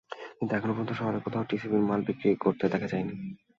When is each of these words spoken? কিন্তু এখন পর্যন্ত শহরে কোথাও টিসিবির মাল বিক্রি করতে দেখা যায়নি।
কিন্তু 0.37 0.51
এখন 0.55 0.69
পর্যন্ত 0.69 0.91
শহরে 0.93 1.19
কোথাও 1.21 1.47
টিসিবির 1.49 1.87
মাল 1.89 2.01
বিক্রি 2.07 2.29
করতে 2.43 2.65
দেখা 2.73 2.87
যায়নি। 2.91 3.13